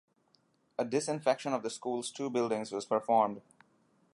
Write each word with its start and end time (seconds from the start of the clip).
A 0.79 0.83
disinfection 0.83 1.53
of 1.53 1.61
the 1.61 1.69
school's 1.69 2.09
two 2.09 2.31
buildings 2.31 2.71
was 2.71 2.85
performed. 2.87 3.39